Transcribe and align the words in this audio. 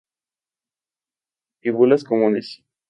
Fíbulas 1.61 2.03
comunes. 2.03 2.63